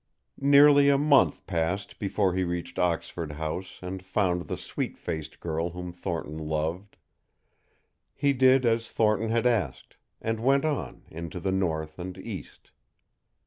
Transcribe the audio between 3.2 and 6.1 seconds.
House and found the sweet faced girl whom